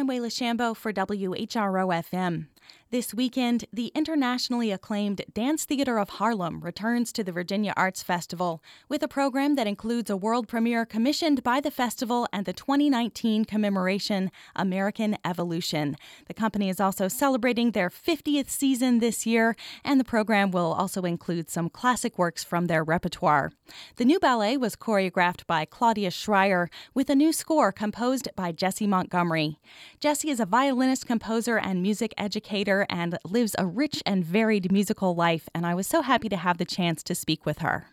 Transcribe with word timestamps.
I'm 0.00 0.08
Wayla 0.08 0.28
Shambo 0.30 0.74
for 0.74 0.94
WHRO 0.94 1.92
FM. 2.10 2.46
This 2.92 3.14
weekend, 3.14 3.66
the 3.72 3.92
internationally 3.94 4.72
acclaimed 4.72 5.22
Dance 5.32 5.64
Theater 5.64 5.96
of 5.96 6.08
Harlem 6.08 6.60
returns 6.60 7.12
to 7.12 7.22
the 7.22 7.30
Virginia 7.30 7.72
Arts 7.76 8.02
Festival 8.02 8.64
with 8.88 9.00
a 9.04 9.06
program 9.06 9.54
that 9.54 9.68
includes 9.68 10.10
a 10.10 10.16
world 10.16 10.48
premiere 10.48 10.84
commissioned 10.84 11.44
by 11.44 11.60
the 11.60 11.70
festival 11.70 12.26
and 12.32 12.46
the 12.46 12.52
2019 12.52 13.44
commemoration 13.44 14.32
American 14.56 15.16
Evolution. 15.24 15.96
The 16.26 16.34
company 16.34 16.68
is 16.68 16.80
also 16.80 17.06
celebrating 17.06 17.70
their 17.70 17.90
50th 17.90 18.50
season 18.50 18.98
this 18.98 19.24
year, 19.24 19.54
and 19.84 20.00
the 20.00 20.04
program 20.04 20.50
will 20.50 20.72
also 20.72 21.02
include 21.02 21.48
some 21.48 21.70
classic 21.70 22.18
works 22.18 22.42
from 22.42 22.66
their 22.66 22.82
repertoire. 22.82 23.52
The 23.96 24.04
new 24.04 24.18
ballet 24.18 24.56
was 24.56 24.74
choreographed 24.74 25.46
by 25.46 25.64
Claudia 25.64 26.10
Schreier 26.10 26.66
with 26.92 27.08
a 27.08 27.14
new 27.14 27.32
score 27.32 27.70
composed 27.70 28.28
by 28.34 28.50
Jessie 28.50 28.88
Montgomery. 28.88 29.60
Jessie 30.00 30.30
is 30.30 30.40
a 30.40 30.44
violinist, 30.44 31.06
composer, 31.06 31.56
and 31.56 31.80
music 31.80 32.12
educator 32.18 32.59
and 32.90 33.18
lives 33.24 33.56
a 33.58 33.66
rich 33.66 34.02
and 34.04 34.24
varied 34.24 34.70
musical 34.70 35.14
life, 35.14 35.48
and 35.54 35.66
I 35.66 35.74
was 35.74 35.86
so 35.86 36.02
happy 36.02 36.28
to 36.28 36.36
have 36.36 36.58
the 36.58 36.64
chance 36.64 37.02
to 37.04 37.14
speak 37.14 37.46
with 37.46 37.58
her. 37.58 37.86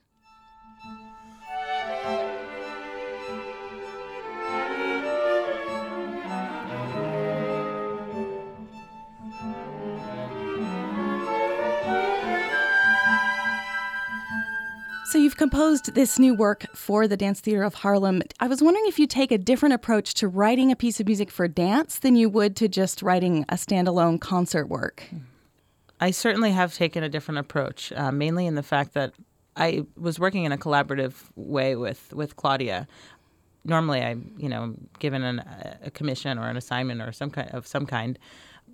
So 15.07 15.17
you've 15.17 15.37
composed 15.37 15.95
this 15.95 16.19
new 16.19 16.35
work 16.35 16.65
for 16.75 17.07
the 17.07 17.15
Dance 17.15 17.39
Theater 17.39 17.63
of 17.63 17.75
Harlem. 17.75 18.21
I 18.41 18.49
was 18.49 18.61
wondering 18.61 18.87
if 18.87 18.99
you 18.99 19.07
take 19.07 19.31
a 19.31 19.37
different 19.37 19.71
approach 19.71 20.13
to 20.15 20.27
writing 20.27 20.69
a 20.69 20.75
piece 20.75 20.99
of 20.99 21.05
music 21.05 21.31
for 21.31 21.47
dance 21.47 21.99
than 21.99 22.17
you 22.17 22.27
would 22.27 22.57
to 22.57 22.67
just 22.67 23.01
writing 23.01 23.45
a 23.47 23.53
standalone 23.53 24.19
concert 24.19 24.67
work. 24.67 25.09
I 26.01 26.11
certainly 26.11 26.51
have 26.51 26.73
taken 26.73 27.05
a 27.05 27.09
different 27.09 27.37
approach, 27.37 27.93
uh, 27.93 28.11
mainly 28.11 28.47
in 28.47 28.55
the 28.55 28.63
fact 28.63 28.95
that 28.95 29.13
I 29.55 29.85
was 29.95 30.19
working 30.19 30.43
in 30.43 30.51
a 30.51 30.57
collaborative 30.57 31.13
way 31.37 31.77
with 31.77 32.11
with 32.13 32.35
Claudia. 32.35 32.85
Normally, 33.63 34.01
I'm 34.01 34.35
you 34.37 34.49
know 34.49 34.75
given 34.99 35.23
an, 35.23 35.41
a 35.83 35.89
commission 35.89 36.37
or 36.37 36.49
an 36.49 36.57
assignment 36.57 37.01
or 37.01 37.13
some 37.13 37.29
kind 37.29 37.49
of 37.51 37.65
some 37.65 37.85
kind 37.85 38.19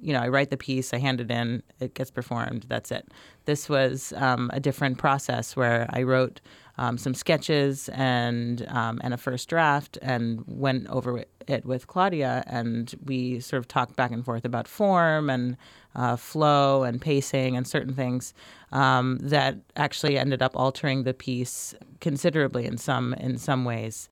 you 0.01 0.13
know, 0.13 0.19
I 0.19 0.27
write 0.27 0.49
the 0.49 0.57
piece, 0.57 0.93
I 0.93 0.97
hand 0.97 1.21
it 1.21 1.31
in, 1.31 1.63
it 1.79 1.93
gets 1.93 2.11
performed, 2.11 2.65
that's 2.67 2.91
it. 2.91 3.07
This 3.45 3.69
was 3.69 4.13
um, 4.17 4.49
a 4.53 4.59
different 4.59 4.97
process 4.97 5.55
where 5.55 5.87
I 5.89 6.03
wrote 6.03 6.41
um, 6.77 6.97
some 6.97 7.13
sketches 7.13 7.89
and 7.89 8.65
um, 8.69 8.99
and 9.03 9.13
a 9.13 9.17
first 9.17 9.47
draft 9.47 9.97
and 10.01 10.43
went 10.47 10.87
over 10.87 11.23
it 11.47 11.65
with 11.65 11.87
Claudia, 11.87 12.43
and 12.47 12.95
we 13.05 13.39
sort 13.39 13.59
of 13.59 13.67
talked 13.67 13.95
back 13.95 14.11
and 14.11 14.25
forth 14.25 14.45
about 14.45 14.67
form 14.67 15.29
and 15.29 15.57
uh, 15.95 16.15
flow 16.15 16.83
and 16.83 16.99
pacing 16.99 17.55
and 17.55 17.67
certain 17.67 17.93
things 17.93 18.33
um, 18.71 19.19
that 19.21 19.57
actually 19.75 20.17
ended 20.17 20.41
up 20.41 20.55
altering 20.55 21.03
the 21.03 21.13
piece 21.13 21.75
considerably 21.99 22.65
in 22.65 22.77
some 22.77 23.13
in 23.15 23.37
some 23.37 23.65
ways. 23.65 24.09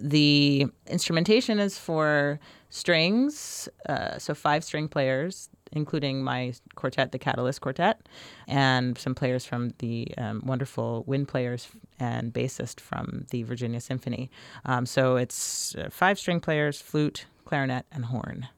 The 0.00 0.66
instrumentation 0.86 1.58
is 1.58 1.78
for 1.78 2.38
strings, 2.70 3.68
uh, 3.88 4.18
so 4.18 4.34
five 4.34 4.64
string 4.64 4.88
players, 4.88 5.48
including 5.72 6.22
my 6.22 6.52
quartet, 6.74 7.12
the 7.12 7.18
Catalyst 7.18 7.60
Quartet, 7.60 8.08
and 8.46 8.96
some 8.98 9.14
players 9.14 9.44
from 9.44 9.74
the 9.78 10.08
um, 10.18 10.42
wonderful 10.44 11.04
wind 11.06 11.28
players 11.28 11.68
and 11.98 12.32
bassist 12.32 12.80
from 12.80 13.26
the 13.30 13.42
Virginia 13.42 13.80
Symphony. 13.80 14.30
Um, 14.64 14.86
so 14.86 15.16
it's 15.16 15.74
uh, 15.76 15.88
five 15.90 16.18
string 16.18 16.40
players, 16.40 16.80
flute, 16.80 17.26
clarinet, 17.44 17.86
and 17.92 18.06
horn. 18.06 18.48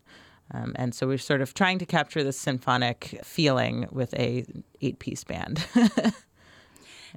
Um, 0.52 0.72
and 0.76 0.94
so 0.94 1.06
we're 1.06 1.18
sort 1.18 1.40
of 1.40 1.54
trying 1.54 1.78
to 1.78 1.86
capture 1.86 2.24
the 2.24 2.32
symphonic 2.32 3.20
feeling 3.22 3.86
with 3.92 4.12
a 4.14 4.44
eight-piece 4.80 5.24
band. 5.24 5.66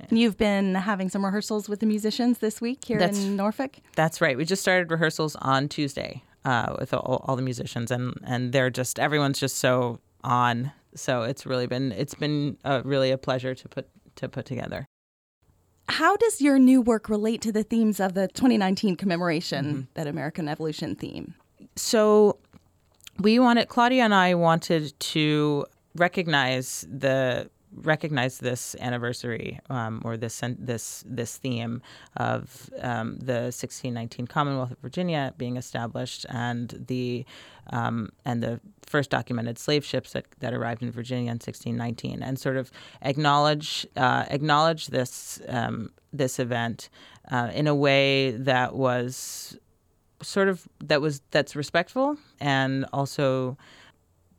And 0.10 0.18
you've 0.18 0.38
been 0.38 0.74
having 0.74 1.10
some 1.10 1.24
rehearsals 1.24 1.70
with 1.70 1.80
the 1.80 1.86
musicians 1.86 2.40
this 2.40 2.60
week 2.60 2.84
here 2.86 2.98
that's, 2.98 3.24
in 3.24 3.36
Norfolk? 3.36 3.78
That's 3.96 4.22
right. 4.22 4.36
We 4.36 4.44
just 4.44 4.64
started 4.64 4.90
rehearsals 4.90 5.36
on 5.36 5.70
Tuesday 5.70 6.24
uh, 6.46 6.76
with 6.80 6.94
all, 6.94 7.24
all, 7.26 7.36
the 7.36 7.42
musicians, 7.42 7.92
and, 7.92 8.14
and 8.26 8.52
they're 8.52 8.70
just, 8.70 9.00
everyone's 9.00 9.40
just 9.40 9.58
so 9.58 10.00
on. 10.24 10.72
So 10.96 11.24
it's 11.24 11.46
really 11.46 11.68
been, 11.68 11.92
it's 11.92 12.16
been 12.16 12.58
uh, 12.66 12.82
really 12.84 13.12
a 13.12 13.18
pleasure 13.18 13.56
to 13.56 13.70
put, 13.70 13.88
to 14.16 14.30
put 14.30 14.46
together. 14.46 14.86
How 15.90 16.16
does 16.16 16.42
your 16.42 16.60
new 16.60 16.82
work 16.82 17.10
relate 17.10 17.42
to 17.42 17.52
the 17.52 17.64
themes 17.64 18.00
of 18.00 18.14
the 18.14 18.28
2019 18.30 18.96
commemoration, 18.96 19.66
mm-hmm. 19.66 19.82
that 19.96 20.08
American 20.08 20.48
Evolution 20.48 20.96
theme? 20.96 21.36
So 21.76 22.38
we 23.20 23.40
wanted, 23.40 23.68
Claudia 23.68 24.04
and 24.04 24.14
I 24.14 24.34
wanted 24.34 24.98
to 25.00 25.66
recognize 25.96 26.86
the 26.90 27.50
recognize 27.76 28.40
this 28.40 28.76
anniversary 28.80 29.60
um, 29.70 30.02
or 30.06 30.18
this 30.18 30.42
this 30.60 31.04
this 31.08 31.38
theme 31.38 31.82
of 32.18 32.70
um, 32.82 33.18
the 33.18 33.52
1619 33.52 34.28
Commonwealth 34.28 34.72
of 34.72 34.80
Virginia 34.80 35.34
being 35.38 35.58
established 35.58 36.26
and 36.30 36.86
the 36.88 37.26
um, 37.68 38.12
and 38.26 38.44
the 38.44 38.60
first 38.86 39.10
documented 39.10 39.58
slave 39.58 39.86
ships 39.86 40.12
that, 40.14 40.26
that 40.40 40.54
arrived 40.54 40.84
in 40.84 40.92
Virginia 40.92 41.32
in 41.32 41.36
1619 41.36 42.22
and 42.22 42.38
sort 42.38 42.58
of 42.58 42.72
acknowledge 43.02 43.88
uh, 43.96 44.26
acknowledge 44.30 44.88
this 44.88 45.42
um, 45.48 45.92
this 46.12 46.40
event 46.40 46.90
uh, 47.32 47.50
in 47.54 47.68
a 47.68 47.76
way 47.76 48.32
that 48.32 48.76
was 48.76 49.58
sort 50.22 50.48
of 50.48 50.68
that 50.80 51.02
was 51.02 51.22
that's 51.32 51.56
respectful 51.56 52.18
and 52.40 52.86
also 52.94 53.58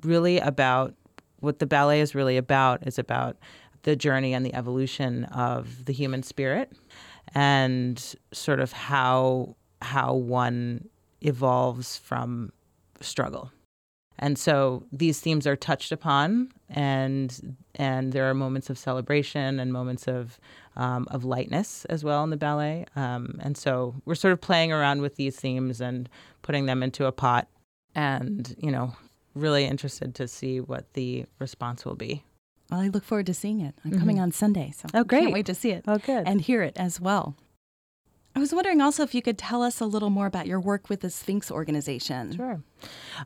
really 0.02 0.38
about 0.38 0.94
what 1.44 1.58
the 1.58 1.66
ballet 1.66 2.00
is 2.00 2.14
really 2.14 2.36
about 2.36 2.86
is 2.86 2.98
about 2.98 3.36
the 3.82 3.94
journey 3.94 4.32
and 4.34 4.44
the 4.44 4.54
evolution 4.54 5.24
of 5.24 5.84
the 5.84 5.92
human 5.92 6.22
spirit 6.22 6.72
and 7.34 8.14
sort 8.32 8.60
of 8.60 8.72
how 8.72 9.56
how 9.82 10.14
one 10.14 10.88
evolves 11.20 11.98
from 11.98 12.52
struggle. 13.00 13.50
And 14.18 14.38
so 14.38 14.84
these 14.92 15.20
themes 15.20 15.46
are 15.46 15.56
touched 15.56 15.90
upon, 15.90 16.52
and 16.68 17.56
and 17.74 18.12
there 18.12 18.30
are 18.30 18.34
moments 18.34 18.70
of 18.70 18.78
celebration 18.78 19.58
and 19.58 19.72
moments 19.72 20.06
of 20.06 20.38
um, 20.76 21.06
of 21.10 21.24
lightness 21.24 21.84
as 21.86 22.04
well 22.04 22.22
in 22.22 22.30
the 22.30 22.36
ballet. 22.36 22.86
Um, 22.94 23.38
and 23.40 23.56
so 23.56 23.94
we're 24.04 24.14
sort 24.14 24.32
of 24.32 24.40
playing 24.40 24.72
around 24.72 25.02
with 25.02 25.16
these 25.16 25.36
themes 25.36 25.80
and 25.80 26.08
putting 26.42 26.66
them 26.66 26.82
into 26.82 27.06
a 27.06 27.12
pot, 27.12 27.48
and 27.94 28.54
you 28.58 28.70
know 28.70 28.94
really 29.34 29.64
interested 29.64 30.14
to 30.16 30.28
see 30.28 30.60
what 30.60 30.92
the 30.94 31.26
response 31.38 31.84
will 31.84 31.96
be. 31.96 32.24
Well, 32.70 32.80
I 32.80 32.88
look 32.88 33.04
forward 33.04 33.26
to 33.26 33.34
seeing 33.34 33.60
it. 33.60 33.74
I'm 33.84 33.90
mm-hmm. 33.90 34.00
coming 34.00 34.20
on 34.20 34.32
Sunday, 34.32 34.72
so 34.76 34.88
oh, 34.94 35.04
great. 35.04 35.20
can't 35.20 35.32
wait 35.32 35.46
to 35.46 35.54
see 35.54 35.70
it. 35.70 35.84
Oh, 35.86 35.98
good. 35.98 36.26
And 36.26 36.40
hear 36.40 36.62
it 36.62 36.76
as 36.76 37.00
well. 37.00 37.36
I 38.36 38.40
was 38.40 38.52
wondering 38.52 38.80
also 38.80 39.04
if 39.04 39.14
you 39.14 39.22
could 39.22 39.38
tell 39.38 39.62
us 39.62 39.80
a 39.80 39.86
little 39.86 40.10
more 40.10 40.26
about 40.26 40.48
your 40.48 40.58
work 40.58 40.88
with 40.88 41.00
the 41.00 41.10
Sphinx 41.10 41.52
organization. 41.52 42.34
Sure. 42.34 42.60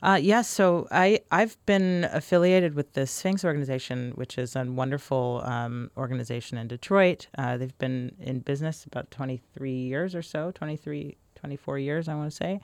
Uh, 0.03 0.19
yes. 0.21 0.49
so 0.49 0.87
I 0.91 1.21
I've 1.31 1.57
been 1.65 2.07
affiliated 2.13 2.75
with 2.75 2.93
the 2.93 3.07
Sphinx 3.07 3.43
organization, 3.43 4.13
which 4.17 4.37
is 4.37 4.55
a 4.55 4.65
wonderful 4.65 5.41
um, 5.45 5.91
organization 5.97 6.59
in 6.59 6.69
Detroit. 6.69 7.29
Uh, 7.39 7.57
they've 7.57 7.79
been 7.79 8.15
in 8.21 8.41
business 8.41 8.85
about 8.85 9.11
23 9.11 9.73
years 9.73 10.15
or 10.15 10.21
so, 10.21 10.51
23, 10.51 11.17
24 11.37 11.79
years, 11.79 12.09
I 12.09 12.15
want 12.15 12.31
to 12.31 12.37
say. 12.37 12.61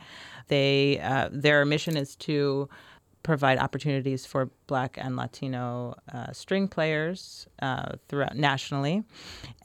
They 0.49 1.01
uh, 1.01 1.31
their 1.33 1.65
mission 1.65 1.97
is 1.97 2.15
to 2.17 2.69
provide 3.25 3.59
opportunities 3.59 4.25
for 4.25 4.51
Black 4.69 4.97
and 5.01 5.17
Latino 5.17 5.97
uh, 6.13 6.31
string 6.33 6.69
players 6.69 7.49
uh, 7.61 7.95
throughout 8.09 8.37
nationally, 8.37 9.03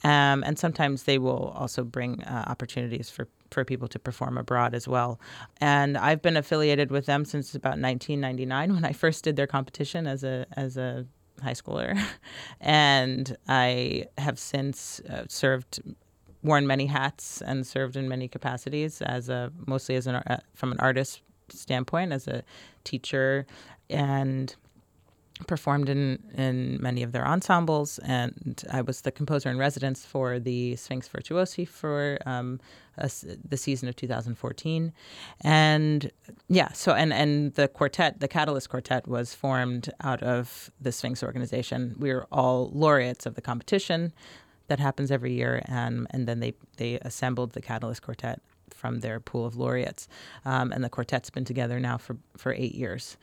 um, 0.04 0.44
and 0.44 0.58
sometimes 0.58 1.04
they 1.04 1.20
will 1.20 1.54
also 1.56 1.84
bring 1.84 2.24
uh, 2.24 2.46
opportunities 2.48 3.12
for 3.12 3.28
for 3.52 3.66
people 3.66 3.88
to 3.88 4.00
perform 4.00 4.38
abroad 4.38 4.74
as 4.76 4.88
well. 4.88 5.20
And 5.60 5.98
I've 5.98 6.22
been 6.22 6.38
affiliated 6.38 6.92
with 6.92 7.08
them 7.08 7.26
since 7.26 7.56
about 7.56 7.80
1999 7.80 8.74
when 8.74 8.86
I 8.86 8.94
first 8.94 9.24
did 9.24 9.36
their 9.36 9.48
competition 9.48 10.08
as 10.08 10.24
a 10.24 10.48
as 10.54 10.78
a 10.78 11.06
high 11.44 11.54
schooler, 11.54 12.02
and 12.62 13.38
I 13.48 14.06
have 14.18 14.40
since 14.40 15.02
uh, 15.02 15.26
served 15.28 15.82
worn 16.42 16.66
many 16.66 16.86
hats 16.86 17.42
and 17.42 17.68
served 17.68 17.98
in 17.98 18.08
many 18.08 18.30
capacities 18.30 19.02
as 19.02 19.28
a 19.28 19.52
mostly 19.68 19.96
as 19.96 20.08
an 20.08 20.16
uh, 20.16 20.40
from 20.54 20.72
an 20.72 20.80
artist 20.80 21.22
standpoint 21.52 22.14
as 22.14 22.28
a 22.28 22.44
teacher 22.84 23.46
and 23.90 24.56
performed 25.48 25.90
in, 25.90 26.20
in 26.36 26.82
many 26.82 27.02
of 27.02 27.12
their 27.12 27.26
ensembles, 27.26 28.00
and 28.00 28.64
I 28.72 28.82
was 28.82 29.02
the 29.02 29.12
composer 29.12 29.50
in 29.50 29.58
residence 29.58 30.06
for 30.06 30.40
the 30.40 30.76
Sphinx 30.76 31.08
Virtuosi 31.08 31.68
for 31.68 32.20
um, 32.26 32.60
a, 32.98 33.10
the 33.48 33.58
season 33.58 33.88
of 33.88 33.96
2014, 33.96 34.92
and 35.42 36.12
yeah, 36.50 36.72
so 36.74 36.94
and 36.94 37.14
and 37.14 37.54
the 37.54 37.68
quartet, 37.68 38.20
the 38.20 38.28
Catalyst 38.28 38.70
Quartet, 38.70 39.08
was 39.08 39.34
formed 39.34 39.90
out 40.02 40.22
of 40.22 40.72
the 40.82 40.92
Sphinx 40.92 41.24
organization. 41.24 41.96
We 41.98 42.14
were 42.14 42.28
all 42.32 42.70
laureates 42.74 43.26
of 43.26 43.36
the 43.36 43.42
competition 43.42 44.12
that 44.68 44.80
happens 44.80 45.12
every 45.12 45.34
year, 45.34 45.62
and 45.66 46.08
and 46.12 46.28
then 46.28 46.42
they 46.42 46.54
they 46.78 47.00
assembled 47.00 47.54
the 47.54 47.62
Catalyst 47.62 48.02
Quartet 48.02 48.42
from 48.74 49.00
their 49.00 49.20
pool 49.20 49.46
of 49.46 49.56
laureates. 49.56 50.08
Um, 50.46 50.72
and 50.72 50.84
the 50.84 50.90
quartet's 50.90 51.30
been 51.30 51.46
together 51.46 51.80
now 51.80 51.98
for, 51.98 52.18
for 52.38 52.54
eight 52.54 52.76
years. 52.76 53.18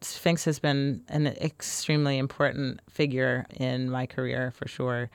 Sphinx 0.00 0.44
has 0.44 0.58
been 0.58 1.02
an 1.08 1.26
extremely 1.26 2.18
important 2.18 2.80
figure 2.88 3.46
in 3.56 3.90
my 3.90 4.06
career 4.06 4.52
for 4.52 4.68
sure. 4.68 5.10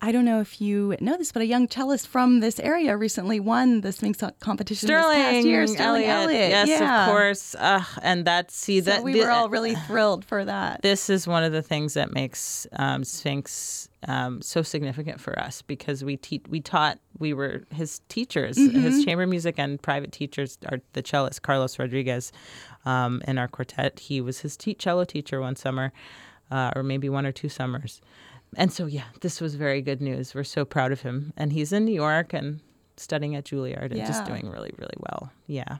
I 0.00 0.12
don't 0.12 0.24
know 0.24 0.40
if 0.40 0.60
you 0.60 0.94
know 1.00 1.16
this, 1.16 1.32
but 1.32 1.42
a 1.42 1.46
young 1.46 1.66
cellist 1.68 2.06
from 2.06 2.38
this 2.40 2.60
area 2.60 2.96
recently 2.96 3.40
won 3.40 3.80
the 3.80 3.90
Sphinx 3.92 4.22
competition 4.38 4.86
Sterling 4.86 5.18
this 5.18 5.32
past 5.34 5.46
year. 5.46 5.66
Sterling 5.66 6.04
Elliott. 6.04 6.24
Elliott. 6.30 6.50
Yes, 6.50 6.68
yeah. 6.68 7.04
of 7.06 7.10
course. 7.10 7.54
Uh, 7.56 7.82
and 8.02 8.24
that 8.24 8.50
see 8.52 8.80
So 8.80 8.90
that 8.90 9.02
we 9.02 9.14
the- 9.14 9.20
were 9.20 9.30
all 9.30 9.48
really 9.48 9.74
thrilled 9.74 10.24
for 10.24 10.44
that. 10.44 10.82
this 10.82 11.10
is 11.10 11.26
one 11.26 11.42
of 11.42 11.50
the 11.52 11.62
things 11.62 11.94
that 11.94 12.12
makes 12.12 12.66
um, 12.74 13.02
Sphinx 13.02 13.88
um, 14.06 14.40
so 14.40 14.62
significant 14.62 15.20
for 15.20 15.36
us 15.36 15.62
because 15.62 16.04
we 16.04 16.16
te- 16.16 16.42
we 16.48 16.60
taught 16.60 17.00
we 17.18 17.32
were 17.32 17.64
his 17.74 18.00
teachers, 18.08 18.56
his 18.56 19.04
chamber 19.04 19.26
music 19.26 19.56
and 19.58 19.82
private 19.82 20.12
teachers 20.12 20.56
are 20.68 20.78
the 20.92 21.02
cellist 21.02 21.42
Karlos 21.42 21.76
Rodriguez 21.80 22.30
um, 22.84 23.20
in 23.26 23.38
our 23.38 23.48
quartet. 23.48 23.98
He 23.98 24.20
was 24.20 24.38
his 24.40 24.56
te- 24.56 24.74
cello 24.74 25.04
teacher 25.04 25.40
one 25.40 25.56
summer, 25.56 25.92
uh, 26.52 26.70
or 26.76 26.84
maybe 26.84 27.08
one 27.08 27.26
or 27.26 27.32
two 27.32 27.48
summers, 27.48 28.00
and 28.56 28.72
so 28.72 28.86
yeah, 28.86 29.04
this 29.20 29.40
was 29.40 29.54
very 29.54 29.82
good 29.82 30.00
news. 30.00 30.34
We're 30.34 30.44
so 30.44 30.64
proud 30.64 30.92
of 30.92 31.02
him, 31.02 31.32
and 31.36 31.52
he's 31.52 31.72
in 31.72 31.84
New 31.84 31.94
York 31.94 32.32
and 32.32 32.60
studying 32.96 33.36
at 33.36 33.44
Juilliard 33.44 33.92
and 33.92 34.06
just 34.06 34.24
doing 34.24 34.48
really 34.50 34.72
really 34.76 34.96
well. 34.98 35.30
Yeah. 35.46 35.78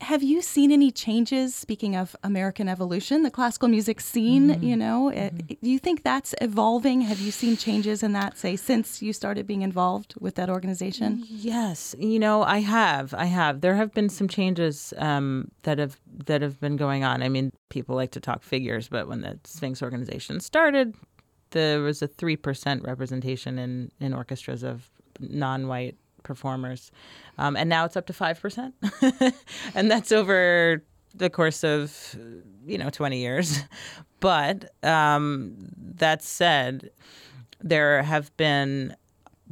Have 0.00 0.22
you 0.22 0.42
seen 0.42 0.70
any 0.70 0.90
changes? 0.90 1.54
Speaking 1.54 1.96
of 1.96 2.14
American 2.22 2.68
evolution, 2.68 3.22
the 3.22 3.30
classical 3.30 3.68
music 3.68 4.00
scene, 4.00 4.60
you 4.62 4.76
know, 4.76 5.08
it, 5.08 5.60
do 5.62 5.70
you 5.70 5.78
think 5.78 6.02
that's 6.02 6.34
evolving? 6.40 7.00
Have 7.02 7.20
you 7.20 7.30
seen 7.30 7.56
changes 7.56 8.02
in 8.02 8.12
that, 8.12 8.36
say, 8.36 8.56
since 8.56 9.00
you 9.00 9.12
started 9.12 9.46
being 9.46 9.62
involved 9.62 10.14
with 10.20 10.34
that 10.34 10.50
organization? 10.50 11.24
Yes, 11.28 11.94
you 11.98 12.18
know, 12.18 12.42
I 12.42 12.58
have. 12.58 13.14
I 13.14 13.26
have. 13.26 13.60
There 13.60 13.76
have 13.76 13.94
been 13.94 14.08
some 14.08 14.28
changes 14.28 14.92
um, 14.98 15.50
that 15.62 15.78
have 15.78 15.98
that 16.26 16.42
have 16.42 16.60
been 16.60 16.76
going 16.76 17.04
on. 17.04 17.22
I 17.22 17.28
mean, 17.28 17.50
people 17.70 17.94
like 17.94 18.10
to 18.10 18.20
talk 18.20 18.42
figures, 18.42 18.88
but 18.88 19.08
when 19.08 19.22
the 19.22 19.38
Sphinx 19.44 19.82
organization 19.82 20.40
started, 20.40 20.94
there 21.50 21.80
was 21.80 22.02
a 22.02 22.08
three 22.08 22.36
percent 22.36 22.82
representation 22.82 23.58
in 23.58 23.90
in 24.00 24.12
orchestras 24.12 24.62
of 24.64 24.90
non-white 25.20 25.96
performers, 26.24 26.90
um, 27.38 27.56
and 27.56 27.70
now 27.70 27.84
it's 27.84 27.96
up 27.96 28.06
to 28.06 28.12
five 28.12 28.40
percent, 28.40 28.74
and 29.74 29.88
that's 29.90 30.10
over 30.10 30.82
the 31.14 31.30
course 31.30 31.62
of 31.62 32.16
you 32.66 32.76
know 32.78 32.90
twenty 32.90 33.20
years. 33.20 33.60
But 34.20 34.70
um, 34.82 35.54
that 35.76 36.22
said, 36.22 36.88
there 37.60 38.02
have 38.02 38.34
been 38.38 38.96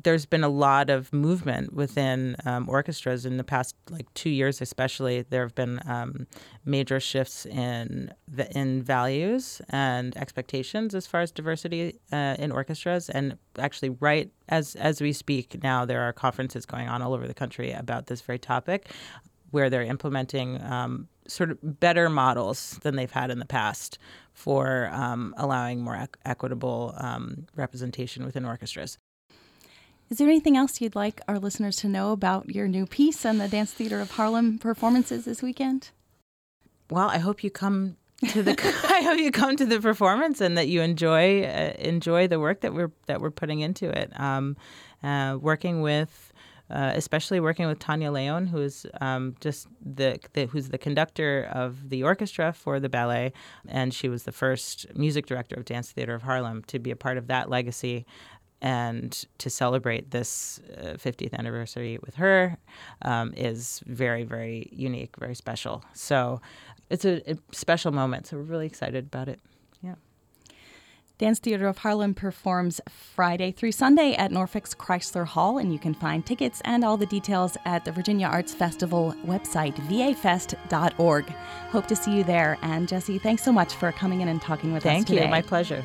there's 0.03 0.27
been 0.27 0.45
a 0.45 0.49
lot 0.49 0.91
of 0.91 1.13
movement 1.13 1.73
within 1.73 2.37
um, 2.45 2.69
orchestras 2.69 3.25
in 3.27 3.37
the 3.37 3.45
past 3.45 3.75
like 3.91 4.13
two 4.15 4.31
years 4.31 4.61
especially 4.61 5.23
there 5.23 5.43
have 5.43 5.55
been 5.55 5.81
um, 5.87 6.27
major 6.65 7.01
shifts 7.01 7.47
in 7.47 8.13
in 8.55 8.83
values 8.83 9.61
and 9.71 10.17
expectations 10.17 10.95
as 10.95 11.07
far 11.07 11.21
as 11.21 11.31
diversity 11.31 11.99
uh, 12.13 12.37
in 12.39 12.51
orchestras 12.53 13.09
and 13.11 13.37
actually 13.59 13.91
right 14.01 14.31
as 14.49 14.75
as 14.77 15.01
we 15.01 15.13
speak 15.13 15.63
now 15.63 15.85
there 15.85 16.03
are 16.03 16.13
conferences 16.13 16.67
going 16.67 16.89
on 16.89 17.03
all 17.03 17.15
over 17.15 17.27
the 17.27 17.35
country 17.35 17.73
about 17.73 18.07
this 18.07 18.21
very 18.21 18.39
topic 18.39 18.91
where 19.51 19.69
they're 19.69 19.83
implementing 19.83 20.61
um, 20.63 21.09
sort 21.29 21.51
of 21.51 21.59
better 21.81 22.09
models 22.09 22.79
than 22.83 22.97
they've 22.97 23.11
had 23.11 23.31
in 23.31 23.39
the 23.39 23.45
past 23.47 23.99
for 24.33 24.89
um, 24.93 25.35
allowing 25.37 25.81
more 25.81 25.95
equ- 25.95 26.17
equitable 26.25 26.95
um, 26.97 27.47
representation 27.55 28.25
within 28.25 28.45
orchestras. 28.45 28.99
Is 30.13 30.19
there 30.19 30.29
anything 30.29 30.59
else 30.59 30.79
you'd 30.79 30.95
like 30.95 31.23
our 31.27 31.39
listeners 31.39 31.77
to 31.77 31.89
know 31.89 32.13
about 32.13 32.55
your 32.55 32.69
new 32.69 32.85
piece 32.85 33.25
and 33.25 33.41
the 33.41 33.49
Dance 33.49 33.73
Theater 33.73 33.99
of 33.99 34.11
Harlem 34.11 34.59
performances 34.59 35.25
this 35.25 35.41
weekend? 35.41 35.89
Well, 36.91 37.09
I 37.09 37.17
hope 37.17 37.43
you 37.43 37.51
come 37.51 37.97
to 38.29 38.43
the 38.43 38.55
I 38.91 39.01
hope 39.01 39.19
you 39.19 39.31
come 39.33 39.57
to 39.57 39.65
the 39.65 39.81
performance 39.81 40.43
and 40.43 40.59
that 40.59 40.69
you 40.69 40.83
enjoy 40.83 41.45
uh, 41.45 41.73
enjoy 41.79 42.29
the 42.29 42.39
work 42.39 42.61
that 42.61 42.75
we're 42.75 42.93
that 43.07 43.23
we're 43.23 43.31
putting 43.31 43.61
into 43.61 43.89
it. 43.89 44.13
Um, 44.21 44.59
uh, 45.03 45.39
working 45.41 45.81
with. 45.81 46.29
Uh, 46.71 46.93
especially 46.95 47.39
working 47.39 47.67
with 47.67 47.79
Tania 47.79 48.09
León, 48.09 48.49
who's 48.49 48.87
um, 49.03 49.35
just 49.41 49.67
the, 49.85 50.19
the 50.33 50.47
who's 50.47 50.71
the 50.71 50.79
conductor 50.79 51.51
of 51.53 51.91
the 51.91 52.03
orchestra 52.03 52.55
for 52.55 52.81
the 52.81 52.89
ballet, 52.89 53.35
and 53.69 53.93
she 53.93 54.09
was 54.09 54.23
the 54.23 54.33
first 54.33 54.87
music 54.97 55.27
director 55.27 55.55
of 55.55 55.67
Dance 55.67 55.93
Theater 55.93 56.15
of 56.15 56.23
Harlem 56.23 56.63
to 56.69 56.79
be 56.79 56.91
a 56.91 56.97
part 56.97 57.19
of 57.19 57.27
that 57.27 57.51
legacy 57.51 58.07
and 58.63 59.25
to 59.39 59.51
celebrate 59.51 60.13
this 60.13 60.61
uh, 60.79 60.95
50th 60.95 61.35
anniversary 61.35 61.99
with 62.07 62.15
her 62.15 62.57
um, 63.03 63.35
is 63.37 63.83
very, 63.87 64.23
very 64.23 64.69
unique, 64.73 65.17
very 65.19 65.35
special. 65.35 65.85
So 65.93 66.41
it's 66.89 67.05
a, 67.05 67.29
a 67.31 67.37
special 67.51 67.91
moment. 67.91 68.29
So 68.29 68.37
we're 68.37 68.45
really 68.45 68.67
excited 68.67 69.07
about 69.07 69.29
it. 69.29 69.41
Yeah. 69.83 69.97
Dance 71.19 71.41
Theater 71.41 71.67
of 71.67 71.79
Harlem 71.79 72.15
performs 72.15 72.81
Friday 72.89 73.51
through 73.51 73.73
Sunday 73.73 74.15
at 74.15 74.31
Norfolk's 74.31 74.75
Chrysler 74.75 75.27
Hall, 75.27 75.59
and 75.59 75.73
you 75.73 75.79
can 75.81 75.95
find 75.95 76.25
tickets 76.25 76.63
and 76.65 76.85
all 76.85 76.97
the 76.97 77.07
details 77.07 77.57
at 77.65 77.85
the 77.85 77.91
Virginia 77.91 78.29
Arts 78.29 78.55
Festival 78.55 79.13
website, 79.27 79.75
vafest.org. 79.89 81.25
Hope 81.71 81.87
to 81.89 81.97
see 81.97 82.17
you 82.17 82.23
there. 82.23 82.59
And 82.63 82.89
Jessie, 82.89 83.19
thanks 83.19 83.43
so 83.43 83.51
much 83.51 83.75
for 83.75 83.91
coming 83.91 84.21
in 84.21 84.29
and 84.29 84.41
talking 84.41 84.73
with 84.73 84.87
us 84.87 84.93
Thank 84.93 85.11
you. 85.11 85.27
My 85.27 85.43
pleasure. 85.43 85.85